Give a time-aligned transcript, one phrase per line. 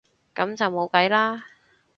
[0.33, 1.45] 噉就冇計啦